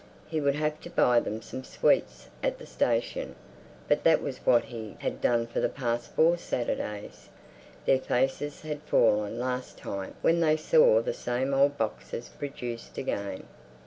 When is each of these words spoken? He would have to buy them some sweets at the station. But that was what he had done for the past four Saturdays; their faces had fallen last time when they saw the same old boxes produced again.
He 0.27 0.41
would 0.41 0.55
have 0.55 0.81
to 0.81 0.89
buy 0.89 1.19
them 1.19 1.43
some 1.43 1.63
sweets 1.63 2.29
at 2.41 2.57
the 2.57 2.65
station. 2.65 3.35
But 3.87 4.03
that 4.03 4.19
was 4.19 4.39
what 4.39 4.63
he 4.63 4.95
had 4.97 5.21
done 5.21 5.45
for 5.45 5.59
the 5.59 5.69
past 5.69 6.13
four 6.15 6.37
Saturdays; 6.37 7.29
their 7.85 7.99
faces 7.99 8.61
had 8.63 8.81
fallen 8.81 9.37
last 9.37 9.77
time 9.77 10.15
when 10.23 10.39
they 10.39 10.57
saw 10.57 11.03
the 11.03 11.13
same 11.13 11.53
old 11.53 11.77
boxes 11.77 12.29
produced 12.29 12.97
again. 12.97 13.43